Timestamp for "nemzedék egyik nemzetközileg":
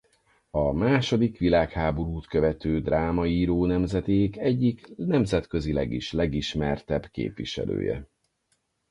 3.65-5.91